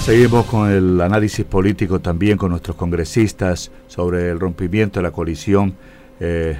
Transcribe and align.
Seguimos 0.00 0.46
con 0.46 0.70
el 0.70 0.98
análisis 1.02 1.44
político 1.44 2.00
también 2.00 2.38
con 2.38 2.50
nuestros 2.50 2.74
congresistas 2.74 3.70
sobre 3.86 4.30
el 4.30 4.40
rompimiento 4.40 4.98
de 4.98 5.02
la 5.02 5.10
coalición 5.10 5.74
eh, 6.18 6.56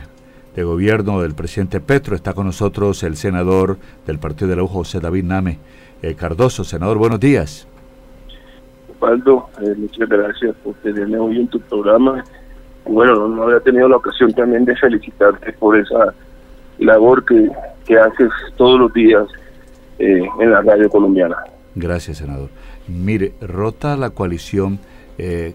de 0.55 0.63
gobierno 0.63 1.23
del 1.23 1.35
presidente 1.35 1.81
Petro. 1.81 2.15
Está 2.15 2.35
con 2.35 2.45
nosotros 2.45 3.03
el 3.03 3.17
senador 3.17 3.79
del 4.07 4.19
Partido 4.19 4.51
de 4.51 4.57
la 4.57 4.63
U, 4.63 4.67
José 4.67 5.01
David 5.01 5.25
Name 5.25 5.59
eh, 6.03 6.15
Cardoso. 6.15 6.65
Senador, 6.65 6.99
buenos 6.99 7.19
días. 7.19 7.67
Osvaldo, 8.95 9.49
eh, 9.63 9.75
muchas 9.75 10.07
gracias 10.07 10.55
por 10.63 10.75
tenerme 10.75 11.17
hoy 11.17 11.41
en 11.41 11.49
tu 11.49 11.59
programa. 11.61 12.23
Bueno, 12.85 13.27
no, 13.27 13.45
había 13.45 13.61
tenido 13.61 13.89
la 13.89 13.97
ocasión 13.97 14.35
también 14.35 14.67
de 14.67 14.77
felicitarte 14.77 15.55
por 15.55 15.79
esa 15.79 16.13
labor 16.79 17.25
que, 17.25 17.51
que 17.87 17.99
haces 17.99 18.31
todos 18.57 18.79
los 18.79 18.93
días 18.93 19.27
en 19.99 20.51
la 20.51 20.61
radio 20.61 20.89
colombiana. 20.91 21.37
Gracias, 21.75 22.19
senador. 22.19 22.51
Mire, 22.89 23.35
rota 23.41 23.97
la 23.97 24.11
coalición. 24.11 24.79
Eh, 25.19 25.55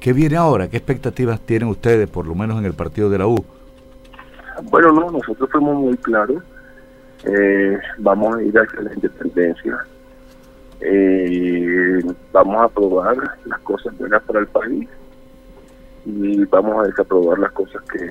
¿Qué 0.00 0.12
viene 0.12 0.36
ahora? 0.36 0.68
¿Qué 0.68 0.76
expectativas 0.76 1.40
tienen 1.40 1.68
ustedes, 1.68 2.08
por 2.08 2.26
lo 2.26 2.34
menos 2.34 2.58
en 2.58 2.64
el 2.64 2.74
partido 2.74 3.10
de 3.10 3.18
la 3.18 3.26
U? 3.26 3.44
Bueno, 4.64 4.92
no, 4.92 5.10
nosotros 5.10 5.48
fuimos 5.50 5.76
muy 5.76 5.96
claros. 5.98 6.42
Eh, 7.24 7.78
vamos 7.98 8.36
a 8.36 8.42
ir 8.42 8.58
hacia 8.58 8.80
la 8.82 8.94
independencia. 8.94 9.78
Eh, 10.80 12.00
vamos 12.32 12.56
a 12.60 12.64
aprobar 12.64 13.16
las 13.44 13.60
cosas 13.60 13.96
buenas 13.98 14.22
para 14.24 14.40
el 14.40 14.46
país 14.46 14.88
y 16.04 16.44
vamos 16.44 16.84
a 16.84 16.88
desaprobar 16.88 17.38
las 17.38 17.52
cosas 17.52 17.82
que, 17.90 18.08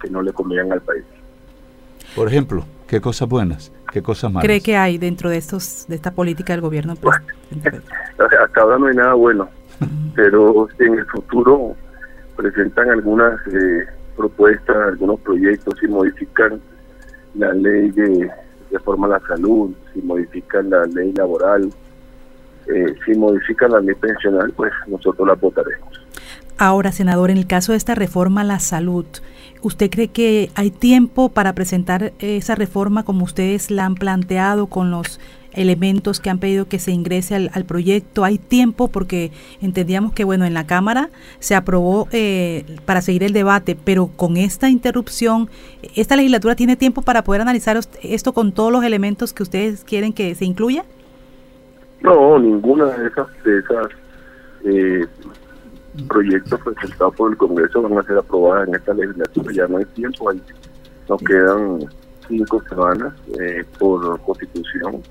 que 0.00 0.10
no 0.10 0.22
le 0.22 0.32
convienen 0.32 0.72
al 0.72 0.80
país. 0.80 1.04
Por 2.14 2.28
ejemplo, 2.28 2.64
¿qué 2.94 3.00
cosas 3.00 3.28
buenas? 3.28 3.72
¿Qué 3.90 4.02
cosas 4.02 4.30
malas? 4.30 4.46
¿Cree 4.46 4.60
que 4.60 4.76
hay 4.76 4.98
dentro 4.98 5.28
de 5.28 5.38
estos 5.38 5.84
de 5.88 5.96
esta 5.96 6.12
política 6.12 6.52
del 6.52 6.60
gobierno? 6.60 6.94
Pues, 6.94 7.16
hasta 8.40 8.60
ahora 8.60 8.78
no 8.78 8.86
hay 8.86 8.94
nada 8.94 9.14
bueno, 9.14 9.48
pero 10.14 10.68
en 10.78 10.98
el 11.00 11.06
futuro 11.06 11.74
presentan 12.36 12.90
algunas 12.90 13.34
eh, 13.48 13.84
propuestas, 14.16 14.76
algunos 14.76 15.18
proyectos 15.20 15.74
y 15.82 15.88
modifican 15.88 16.60
la 17.34 17.52
ley 17.52 17.90
de 17.90 18.30
reforma 18.70 19.08
a 19.08 19.18
la 19.18 19.20
salud, 19.26 19.72
si 19.92 20.00
modifican 20.00 20.70
la 20.70 20.84
ley 20.86 21.12
laboral, 21.14 21.70
eh, 22.72 22.94
si 23.04 23.18
modifican 23.18 23.72
la 23.72 23.80
ley 23.80 23.96
pensional, 23.96 24.52
pues 24.54 24.72
nosotros 24.86 25.26
la 25.26 25.34
votaremos. 25.34 26.03
Ahora, 26.56 26.92
senador, 26.92 27.30
en 27.30 27.36
el 27.36 27.46
caso 27.46 27.72
de 27.72 27.78
esta 27.78 27.96
reforma 27.96 28.42
a 28.42 28.44
la 28.44 28.60
salud, 28.60 29.06
¿usted 29.62 29.90
cree 29.90 30.08
que 30.08 30.50
hay 30.54 30.70
tiempo 30.70 31.28
para 31.28 31.52
presentar 31.52 32.12
esa 32.20 32.54
reforma 32.54 33.02
como 33.02 33.24
ustedes 33.24 33.72
la 33.72 33.84
han 33.84 33.96
planteado 33.96 34.68
con 34.68 34.92
los 34.92 35.18
elementos 35.52 36.20
que 36.20 36.30
han 36.30 36.38
pedido 36.38 36.66
que 36.66 36.78
se 36.78 36.92
ingrese 36.92 37.34
al, 37.34 37.64
proyecto? 37.64 38.22
¿Hay 38.22 38.38
tiempo? 38.38 38.86
Porque 38.86 39.32
entendíamos 39.62 40.12
que, 40.12 40.22
bueno, 40.22 40.44
en 40.44 40.54
la 40.54 40.64
Cámara 40.64 41.10
se 41.40 41.56
aprobó 41.56 42.06
eh, 42.12 42.64
para 42.84 43.00
seguir 43.00 43.24
el 43.24 43.32
debate, 43.32 43.76
pero 43.82 44.06
con 44.06 44.36
esta 44.36 44.70
interrupción, 44.70 45.50
¿esta 45.96 46.14
legislatura 46.14 46.54
tiene 46.54 46.76
tiempo 46.76 47.02
para 47.02 47.24
poder 47.24 47.40
analizar 47.40 47.80
esto 48.02 48.32
con 48.32 48.52
todos 48.52 48.70
los 48.70 48.84
elementos 48.84 49.32
que 49.32 49.42
ustedes 49.42 49.82
quieren 49.82 50.12
que 50.12 50.36
se 50.36 50.44
incluya? 50.44 50.84
No, 52.00 52.38
ninguna 52.38 52.84
de 52.84 53.08
esas, 53.08 53.26
de 53.44 53.58
esas 53.58 53.86
eh, 54.64 55.06
proyectos 56.08 56.60
presentados 56.60 57.14
por 57.14 57.30
el 57.30 57.36
Congreso 57.36 57.82
van 57.82 57.98
a 57.98 58.02
ser 58.02 58.18
aprobados 58.18 58.68
en 58.68 58.74
esta 58.74 58.94
legislatura. 58.94 59.52
Ya 59.52 59.66
no 59.66 59.78
hay 59.78 59.84
tiempo, 59.86 60.30
ahí 60.30 60.42
nos 61.08 61.22
quedan 61.22 61.78
cinco 62.28 62.62
semanas 62.68 63.14
eh, 63.40 63.64
por 63.78 64.20
constitución. 64.22 65.02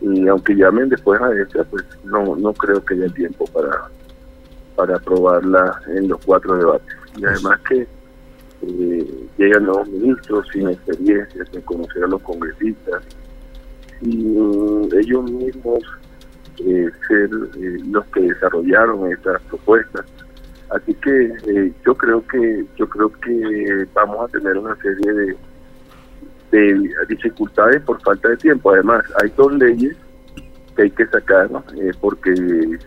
Y 0.00 0.28
aunque 0.28 0.54
llamen 0.54 0.88
después 0.88 1.20
a 1.20 1.32
esta, 1.32 1.64
pues 1.64 1.84
no, 2.04 2.36
no 2.36 2.52
creo 2.52 2.84
que 2.84 2.94
haya 2.94 3.08
tiempo 3.08 3.44
para, 3.46 3.90
para 4.76 4.96
aprobarla 4.96 5.80
en 5.88 6.08
los 6.08 6.24
cuatro 6.24 6.56
debates. 6.56 6.96
Y 7.16 7.24
además 7.24 7.60
que 7.68 7.86
eh, 8.62 9.28
llegan 9.36 9.64
nuevos 9.64 9.88
ministros 9.88 10.46
sin 10.52 10.68
experiencia, 10.68 11.44
sin 11.52 11.60
conocer 11.62 12.04
a 12.04 12.08
los 12.08 12.22
congresistas, 12.22 13.02
y 14.00 14.16
mm, 14.16 14.88
ellos 15.00 15.30
mismos 15.30 15.82
eh, 16.60 16.90
ser 17.06 17.30
eh, 17.58 17.78
los 17.90 18.04
que 18.06 18.20
desarrollaron 18.20 19.10
estas 19.12 19.40
propuestas. 19.42 20.04
Así 20.70 20.94
que 20.94 21.32
eh, 21.46 21.72
yo 21.84 21.94
creo 21.94 22.26
que 22.26 22.64
yo 22.76 22.88
creo 22.88 23.10
que 23.20 23.86
vamos 23.94 24.28
a 24.28 24.32
tener 24.32 24.58
una 24.58 24.76
serie 24.76 25.12
de, 25.12 25.36
de 26.50 26.90
dificultades 27.08 27.80
por 27.82 28.00
falta 28.02 28.28
de 28.28 28.36
tiempo. 28.36 28.70
Además, 28.70 29.04
hay 29.22 29.32
dos 29.36 29.52
leyes 29.54 29.96
que 30.76 30.82
hay 30.82 30.90
que 30.90 31.06
sacar, 31.06 31.48
porque 32.00 32.34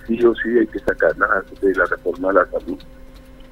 sí 0.08 0.24
o 0.24 0.36
sí 0.36 0.50
hay 0.60 0.68
que 0.68 0.80
sacarlas 0.80 1.44
de 1.60 1.76
la 1.76 1.86
reforma 1.86 2.30
de 2.30 2.34
la 2.36 2.46
salud, 2.46 2.80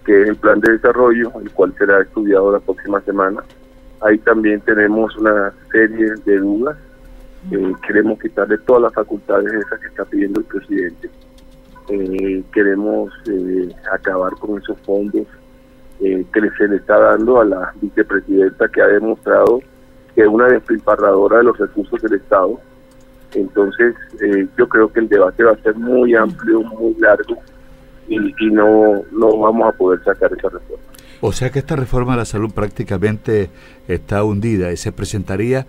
que 0.06 0.22
es 0.22 0.30
el 0.30 0.36
plan 0.36 0.60
de 0.62 0.74
desarrollo, 0.74 1.32
el 1.42 1.52
cual 1.52 1.74
será 1.78 2.02
estudiado 2.02 2.52
la 2.52 2.60
próxima 2.60 3.02
semana. 3.02 3.44
Ahí 4.02 4.18
también 4.20 4.62
tenemos 4.62 5.16
una 5.18 5.52
serie 5.72 6.14
de 6.26 6.38
dudas 6.38 6.78
eh, 7.52 7.74
queremos 7.86 8.20
quitarle 8.20 8.58
todas 8.60 8.84
las 8.84 8.94
facultades 8.94 9.52
esas 9.54 9.80
que 9.80 9.88
está 9.88 10.06
pidiendo 10.06 10.42
el 10.42 10.46
presidente. 10.46 11.10
Eh, 11.90 12.44
queremos 12.54 13.12
eh, 13.28 13.70
acabar 13.92 14.34
con 14.34 14.62
esos 14.62 14.78
fondos 14.82 15.26
que 16.00 16.50
se 16.58 16.68
le 16.70 16.78
está 16.78 16.98
dando 16.98 17.42
a 17.42 17.46
la 17.46 17.74
vicepresidenta 17.82 18.70
que 18.70 18.82
ha 18.82 18.88
demostrado 18.88 19.60
que 20.16 20.22
es 20.22 20.28
una 20.28 20.48
despilfarradora 20.48 21.40
de 21.40 21.44
los 21.44 21.58
recursos 21.58 22.02
del 22.02 22.14
Estado. 22.14 22.58
Entonces, 23.34 23.96
yo 24.58 24.70
creo 24.70 24.90
que 24.94 25.02
el 25.02 25.10
debate 25.10 25.44
va 25.44 25.52
a 25.52 25.58
ser 25.58 25.76
muy 25.76 26.16
amplio, 26.16 26.62
muy 26.62 26.96
largo 27.00 27.36
y, 28.08 28.16
y 28.16 28.50
no, 28.50 29.04
no 29.12 29.38
vamos 29.40 29.68
a 29.68 29.78
poder 29.78 30.02
sacar 30.06 30.32
esa 30.32 30.48
reforma. 30.48 30.84
O 31.22 31.34
sea 31.34 31.50
que 31.50 31.60
esta 31.60 31.76
reforma 31.76 32.14
de 32.14 32.20
la 32.20 32.26
salud 32.26 32.52
prácticamente 32.54 33.50
está 33.90 34.24
hundida 34.24 34.72
y 34.72 34.78
se 34.78 34.94
presentaría 34.94 35.68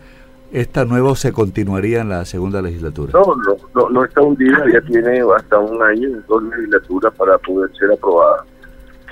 ¿Esta 0.53 0.85
nueva 0.85 1.15
se 1.15 1.33
continuaría 1.33 2.01
en 2.01 2.09
la 2.09 2.25
segunda 2.25 2.61
legislatura? 2.61 3.13
No, 3.13 3.37
no, 3.75 3.89
no, 3.89 4.05
está 4.05 4.21
hundida, 4.21 4.65
ya 4.73 4.81
tiene 4.81 5.21
hasta 5.37 5.59
un 5.59 5.81
año 5.81 6.09
dos 6.27 6.43
legislaturas 6.43 7.15
para 7.15 7.39
poder 7.39 7.71
ser 7.79 7.93
aprobada. 7.93 8.45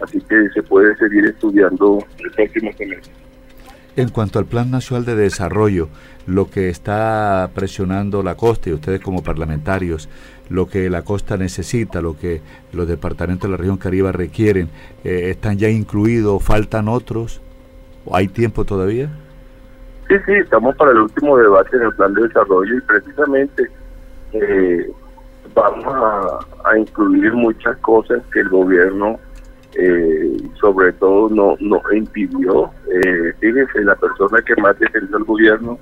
Así 0.03 0.21
que 0.23 0.49
se 0.53 0.63
puede 0.65 0.97
seguir 0.97 1.25
estudiando 1.27 2.05
el 2.19 2.31
próximo 2.33 2.73
semestre. 2.77 3.13
En 3.95 4.09
cuanto 4.11 4.39
al 4.41 4.47
Plan 4.47 4.71
Nacional 4.71 5.05
de 5.05 5.15
Desarrollo, 5.15 5.89
lo 6.27 6.51
que 6.51 6.69
está 6.71 7.51
presionando 7.55 8.23
la 8.23 8.37
costa 8.37 8.71
y 8.71 8.73
ustedes 8.73 9.01
como 9.01 9.23
parlamentarios, 9.23 10.09
lo 10.51 10.67
que 10.67 10.91
la 10.91 11.03
costa 11.03 11.37
necesita, 11.37 12.01
lo 12.01 12.17
que 12.19 12.41
los 12.73 12.89
departamentos 12.89 13.49
de 13.49 13.53
la 13.53 13.57
región 13.57 13.77
Caribe 13.77 14.11
requieren, 14.11 14.71
eh, 15.05 15.31
¿están 15.31 15.59
ya 15.59 15.69
incluidos? 15.69 16.43
¿Faltan 16.43 16.89
otros? 16.89 17.41
¿Hay 18.13 18.29
tiempo 18.29 18.65
todavía? 18.65 19.11
Sí, 20.09 20.15
sí, 20.25 20.33
estamos 20.33 20.75
para 20.77 20.93
el 20.93 20.99
último 21.01 21.37
debate 21.37 21.77
en 21.77 21.83
el 21.83 21.95
plan 21.95 22.15
de 22.15 22.23
desarrollo 22.23 22.79
y 22.79 22.81
precisamente 22.81 23.69
eh, 24.33 24.91
vamos 25.55 25.87
a, 26.65 26.79
incluir 26.79 27.33
muchas 27.35 27.77
cosas 27.79 28.23
que 28.33 28.41
el 28.41 28.49
gobierno 28.49 29.19
eh, 29.75 30.37
sobre 30.59 30.93
todo 30.95 31.29
no 31.29 31.57
nos 31.61 31.83
impidió. 31.93 32.71
Eh, 32.91 33.35
fíjense, 33.39 33.83
la 33.83 33.97
persona 33.97 34.41
que 34.41 34.57
más 34.63 34.79
defendió 34.79 35.19
al 35.19 35.25
gobierno, 35.25 35.79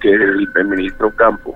que 0.00 0.14
es 0.14 0.20
el, 0.20 0.66
ministro 0.66 1.10
Campo, 1.14 1.54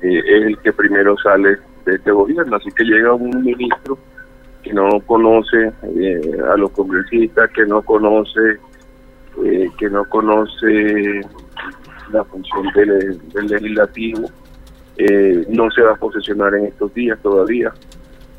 eh, 0.00 0.20
es 0.24 0.46
el 0.46 0.58
que 0.58 0.72
primero 0.72 1.16
sale 1.18 1.56
de 1.84 1.96
este 1.96 2.12
gobierno. 2.12 2.56
Así 2.56 2.70
que 2.70 2.84
llega 2.84 3.14
un 3.14 3.42
ministro 3.42 3.98
que 4.62 4.72
no 4.72 5.00
conoce 5.06 5.72
a 6.48 6.56
los 6.56 6.70
congresistas, 6.70 7.50
que 7.50 7.66
no 7.66 7.82
conoce 7.82 8.40
eh, 8.50 8.58
que 9.82 9.90
no 9.90 10.04
conoce 10.04 11.22
la 12.12 12.22
función 12.22 12.68
del, 12.72 13.48
legislativo, 13.48 14.30
eh, 14.96 15.44
no 15.48 15.68
se 15.72 15.82
va 15.82 15.94
a 15.94 15.96
posesionar 15.96 16.54
en 16.54 16.66
estos 16.66 16.94
días 16.94 17.18
todavía. 17.20 17.72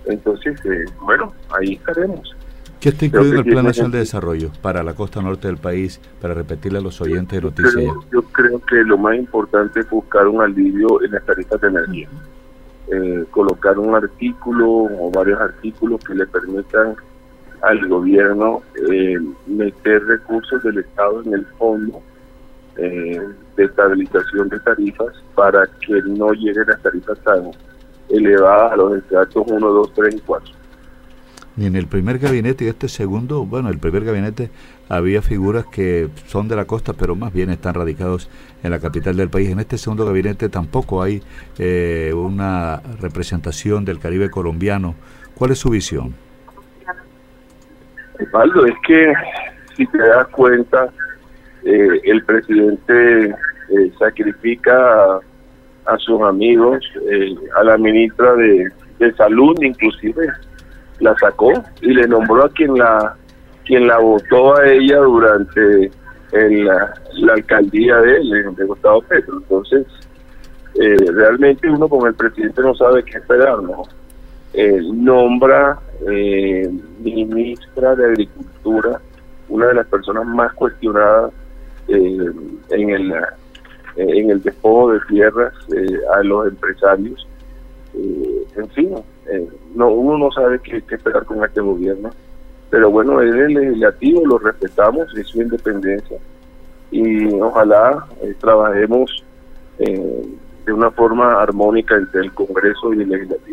Entonces, 0.06 0.58
eh, 0.66 0.86
bueno, 1.02 1.34
ahí 1.50 1.74
estaremos. 1.74 2.34
¿Qué 2.80 2.90
está 2.90 3.06
incluido 3.06 3.34
en 3.34 3.40
el 3.40 3.46
Plan 3.52 3.66
Nacional 3.66 3.92
de 3.92 3.98
Desarrollo 4.00 4.52
para 4.62 4.84
la 4.84 4.94
costa 4.94 5.22
norte 5.22 5.50
del 5.50 5.58
país, 5.58 6.00
para 6.22 6.34
repetirle 6.34 6.80
a 6.80 6.82
los 6.82 7.02
oyentes 7.02 7.42
de 7.42 7.46
noticias? 7.46 7.94
Yo 8.10 8.22
creo 8.22 8.62
que 8.62 8.78
lo 8.78 8.98
más 8.98 9.18
importante 9.18 9.82
es 9.82 9.90
buscar 9.90 10.26
un 10.28 10.42
alivio 10.42 11.04
en 11.04 11.12
las 11.12 11.26
tarifas 11.26 11.60
de 11.60 11.68
energía. 11.68 12.08
colocar 13.32 13.78
un 13.78 13.96
artículo 13.96 14.68
o 14.70 15.12
varios 15.14 15.42
artículos 15.42 16.02
que 16.06 16.16
le 16.16 16.26
permitan 16.26 16.96
al 17.64 17.88
gobierno 17.88 18.62
eh, 18.92 19.18
meter 19.48 20.04
recursos 20.06 20.62
del 20.64 20.80
Estado 20.80 21.24
en 21.24 21.34
el 21.34 21.46
fondo 21.58 22.02
eh, 22.76 23.20
de 23.56 23.64
estabilización 23.64 24.50
de 24.50 24.60
tarifas 24.60 25.14
para 25.34 25.66
que 25.86 26.02
no 26.08 26.34
lleguen 26.34 26.66
las 26.68 26.82
tarifas 26.82 27.18
tan 27.20 27.52
elevadas 28.10 28.74
a 28.74 28.76
los 28.76 28.98
estratos 28.98 29.44
1, 29.48 29.68
2, 29.68 29.94
3 29.94 30.16
y 30.16 30.20
4. 30.20 30.54
Ni 31.56 31.68
en 31.68 31.76
el 31.76 31.88
primer 31.88 32.18
gabinete 32.18 32.66
y 32.66 32.68
este 32.68 32.90
segundo, 32.90 33.46
bueno, 33.46 33.70
el 33.70 33.78
primer 33.78 34.04
gabinete 34.04 34.50
había 34.90 35.22
figuras 35.22 35.66
que 35.68 36.10
son 36.26 36.48
de 36.48 36.56
la 36.56 36.66
costa, 36.66 36.94
pero 36.94 37.16
más 37.16 37.32
bien 37.32 37.52
están 37.52 37.76
radicados 37.76 38.28
en 38.64 38.72
la 38.72 38.80
capital 38.80 39.16
del 39.16 39.30
país. 39.30 39.50
En 39.52 39.60
este 39.60 39.78
segundo 39.78 40.06
gabinete 40.06 40.50
tampoco 40.50 41.04
hay 41.04 41.22
eh, 41.60 42.12
una 42.16 42.82
representación 43.00 43.86
del 43.86 44.00
Caribe 44.00 44.32
colombiano. 44.32 44.96
¿Cuál 45.36 45.52
es 45.52 45.60
su 45.60 45.70
visión? 45.70 46.16
Osvaldo, 48.24 48.66
es 48.66 48.76
que 48.86 49.14
si 49.76 49.86
te 49.88 49.98
das 49.98 50.28
cuenta, 50.30 50.90
eh, 51.64 52.02
el 52.04 52.24
presidente 52.24 53.26
eh, 53.30 53.92
sacrifica 54.00 55.20
a, 55.86 55.98
sus 55.98 56.22
amigos, 56.22 56.80
a 57.58 57.64
la 57.64 57.78
ministra 57.78 58.36
de, 58.36 58.72
de 59.00 59.14
Salud 59.14 59.56
inclusive, 59.62 60.28
la 61.00 61.16
sacó 61.16 61.52
y 61.82 61.94
le 61.94 62.08
nombró 62.08 62.46
a 62.46 62.50
quien 62.50 62.78
la 62.78 63.16
quien 63.66 63.88
la 63.88 63.98
votó 63.98 64.58
a 64.58 64.68
ella 64.68 64.98
durante 64.98 65.92
la, 66.32 66.94
alcaldía 67.32 67.98
de 67.98 68.18
él, 68.18 68.56
de 68.56 68.66
Gustavo 68.66 69.02
Petro. 69.04 69.38
Entonces, 69.38 69.86
eh, 70.76 70.96
realmente 71.14 71.70
uno 71.70 71.88
con 71.88 72.08
el 72.08 72.16
presidente 72.16 72.62
no 72.62 72.74
sabe 72.76 73.04
qué 73.04 73.18
esperar, 73.18 73.62
¿no? 73.62 73.84
Eh, 74.54 74.82
nombra 74.94 75.80
eh, 76.08 76.70
ministra 77.00 77.96
de 77.96 78.06
Agricultura, 78.06 79.02
una 79.50 79.68
de 79.68 79.74
las 79.74 79.88
personas 79.88 80.26
más 80.26 80.54
cuestionadas 80.54 81.32
en 81.88 82.90
el 82.90 83.14
en 83.96 84.32
el 84.32 84.42
despojo 84.42 84.94
de 84.94 85.00
tierras 85.08 85.54
a 86.16 86.24
los 86.24 86.48
empresarios. 86.48 87.28
en 87.94 88.70
fin, 88.70 88.96
no 89.76 89.90
uno 89.90 90.18
no 90.18 90.32
sabe 90.32 90.60
qué, 90.60 90.78
esperar 90.78 91.26
con 91.26 91.44
este 91.44 91.62
gobierno 91.62 92.10
pero 92.70 92.90
bueno 92.90 93.22
es 93.22 93.34
el 93.34 93.54
legislativo 93.54 94.26
lo 94.26 94.38
respetamos 94.40 95.08
es 95.18 95.28
su 95.28 95.42
independencia 95.42 96.18
y 96.92 97.34
ojalá 97.40 98.06
eh, 98.22 98.36
trabajemos 98.40 99.24
eh, 99.80 100.24
de 100.66 100.74
una 100.74 100.92
forma 100.92 101.42
armónica 101.42 101.96
entre 101.96 102.22
el 102.22 102.34
Congreso 102.34 102.94
y 102.94 103.02
el 103.02 103.10
legislativo 103.10 103.53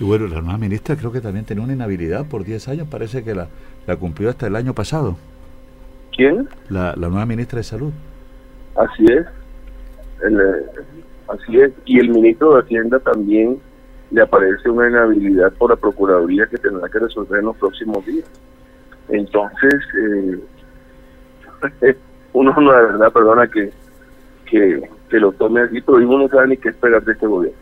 y 0.00 0.04
bueno 0.04 0.26
la 0.26 0.40
nueva 0.40 0.58
ministra 0.58 0.96
creo 0.96 1.12
que 1.12 1.20
también 1.20 1.44
tenía 1.44 1.62
una 1.62 1.74
inhabilidad 1.74 2.26
por 2.26 2.44
10 2.44 2.68
años 2.68 2.88
parece 2.90 3.22
que 3.22 3.34
la, 3.34 3.48
la 3.86 3.96
cumplió 3.96 4.30
hasta 4.30 4.46
el 4.46 4.56
año 4.56 4.74
pasado 4.74 5.16
¿quién? 6.16 6.48
la, 6.68 6.94
la 6.96 7.08
nueva 7.08 7.26
ministra 7.26 7.58
de 7.58 7.64
salud 7.64 7.92
así 8.76 9.04
es 9.04 9.26
eh, 10.24 10.66
así 11.28 11.60
es 11.60 11.72
y 11.84 11.98
el 12.00 12.10
ministro 12.10 12.54
de 12.54 12.62
Hacienda 12.62 12.98
también 12.98 13.60
le 14.10 14.22
aparece 14.22 14.68
una 14.68 14.88
inhabilidad 14.88 15.52
por 15.52 15.70
la 15.70 15.76
Procuraduría 15.76 16.46
que 16.46 16.58
tendrá 16.58 16.88
que 16.88 16.98
resolver 16.98 17.38
en 17.40 17.46
los 17.46 17.56
próximos 17.56 18.04
días. 18.04 18.28
Entonces, 19.08 19.74
eh, 21.82 21.96
uno 22.32 22.54
no 22.60 22.72
de 22.72 22.82
verdad, 22.82 23.12
perdona 23.12 23.46
que, 23.48 23.72
que, 24.46 24.88
lo 25.18 25.32
tome 25.32 25.62
aquí, 25.62 25.80
pero 25.80 25.98
uno 25.98 26.18
no 26.18 26.28
sabe 26.28 26.48
ni 26.48 26.56
qué 26.56 26.70
esperar 26.70 27.04
de 27.04 27.12
este 27.12 27.26
gobierno. 27.26 27.58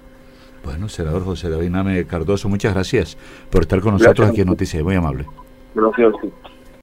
Bueno, 0.64 0.88
senador 0.88 1.24
José 1.24 1.48
David 1.48 1.70
Name 1.70 2.04
Cardoso, 2.06 2.48
muchas 2.48 2.74
gracias 2.74 3.16
por 3.50 3.62
estar 3.62 3.80
con 3.80 3.94
nosotros 3.94 4.28
aquí 4.28 4.40
en 4.40 4.48
Noticias, 4.48 4.82
muy 4.82 4.94
amable. 4.94 5.26
Gracias. 5.74 6.12